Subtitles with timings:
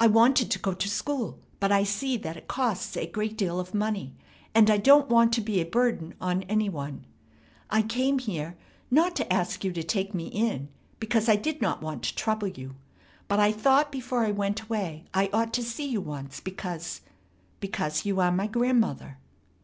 [0.00, 3.60] I wanted to go to school; but I see that it costs a great deal
[3.60, 4.16] of money,
[4.56, 7.06] and I don't want to be a burden on any one.
[7.70, 8.56] I came here,
[8.90, 12.48] not to ask you to take me in, because I did not want to trouble
[12.48, 12.74] you;
[13.28, 17.02] but I thought before I went away I ought to see you once because
[17.60, 19.18] because you are my grandmother."